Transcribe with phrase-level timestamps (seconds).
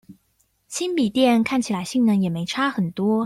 [0.67, 3.19] 新筆電看起來性能也沒差很多